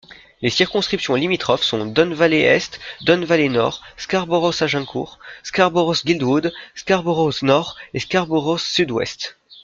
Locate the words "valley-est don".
2.15-3.23